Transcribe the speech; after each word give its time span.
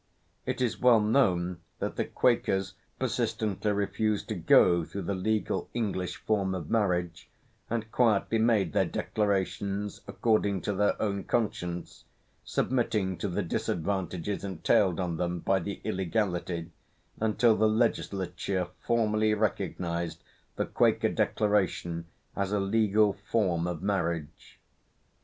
It 0.47 0.61
is 0.61 0.79
well 0.81 0.99
known 0.99 1.59
that 1.77 1.95
the 1.95 2.05
Quakers 2.05 2.73
persistently 2.97 3.71
refused 3.71 4.27
to 4.29 4.33
go 4.35 4.83
through 4.83 5.03
the 5.03 5.13
legal 5.13 5.69
English 5.75 6.15
form 6.15 6.55
of 6.55 6.71
marriage, 6.71 7.29
and 7.69 7.91
quietly 7.91 8.39
made 8.39 8.73
their 8.73 8.85
declarations 8.87 10.01
according 10.07 10.61
to 10.61 10.73
their 10.73 10.99
own 10.99 11.25
conscience, 11.25 12.05
submitting 12.43 13.15
to 13.19 13.27
the 13.27 13.43
disadvantages 13.43 14.43
entailed 14.43 14.99
on 14.99 15.17
them 15.17 15.37
by 15.37 15.59
the 15.59 15.79
illegality, 15.83 16.71
until 17.19 17.55
the 17.55 17.69
legislature 17.69 18.69
formally 18.83 19.35
recognised 19.35 20.23
the 20.55 20.65
Quaker 20.65 21.09
declaration 21.09 22.07
as 22.35 22.51
a 22.51 22.59
legal 22.59 23.13
form 23.13 23.67
of 23.67 23.83
marriage. 23.83 24.57